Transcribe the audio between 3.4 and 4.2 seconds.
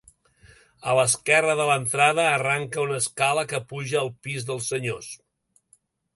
que puja al